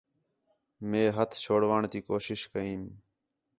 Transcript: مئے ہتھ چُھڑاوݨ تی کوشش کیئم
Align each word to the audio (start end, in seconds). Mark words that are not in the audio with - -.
مئے 0.89 1.03
ہتھ 1.15 1.35
چُھڑاوݨ 1.43 1.81
تی 1.91 1.99
کوشش 2.09 2.39
کیئم 2.51 2.81